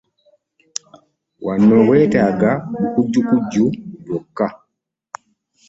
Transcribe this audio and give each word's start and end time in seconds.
Wano 1.45 1.75
weetaaga 1.89 2.51
bakujjukujju 2.79 3.65
bokka. 4.05 4.47